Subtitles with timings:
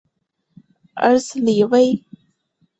[0.95, 2.03] 儿子李威。